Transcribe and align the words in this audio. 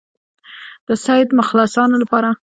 د 0.87 0.89
سید 1.05 1.27
مخلصانو 1.39 1.95
لپاره. 2.03 2.29